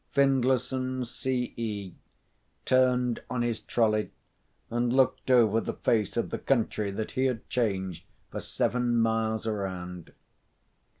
Findlayson, 0.15 1.05
C. 1.05 1.53
E., 1.57 1.93
turned 2.65 3.21
on 3.29 3.43
his 3.43 3.59
trolley 3.61 4.09
and 4.71 4.91
looked 4.91 5.29
over 5.29 5.61
the 5.61 5.73
face 5.75 6.17
of 6.17 6.31
the 6.31 6.39
country 6.39 6.89
that 6.89 7.11
he 7.11 7.25
had 7.25 7.47
changed 7.49 8.05
for 8.31 8.39
seven 8.39 8.97
miles 8.97 9.45
around. 9.45 10.11